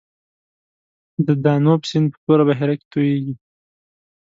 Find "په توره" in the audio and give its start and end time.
2.11-2.43